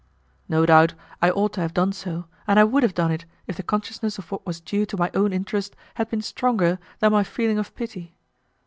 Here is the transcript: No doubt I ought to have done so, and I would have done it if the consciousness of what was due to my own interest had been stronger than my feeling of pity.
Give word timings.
No 0.49 0.65
doubt 0.65 0.95
I 1.21 1.29
ought 1.29 1.53
to 1.53 1.61
have 1.61 1.75
done 1.75 1.93
so, 1.93 2.25
and 2.47 2.57
I 2.59 2.63
would 2.63 2.81
have 2.81 2.95
done 2.95 3.11
it 3.11 3.25
if 3.45 3.55
the 3.55 3.61
consciousness 3.61 4.17
of 4.17 4.31
what 4.31 4.43
was 4.47 4.59
due 4.59 4.83
to 4.87 4.97
my 4.97 5.11
own 5.13 5.31
interest 5.31 5.75
had 5.93 6.09
been 6.09 6.23
stronger 6.23 6.79
than 7.01 7.11
my 7.11 7.23
feeling 7.23 7.59
of 7.59 7.75
pity. 7.75 8.15